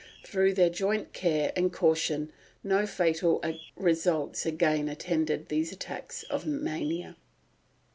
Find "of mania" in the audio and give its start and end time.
6.23-7.17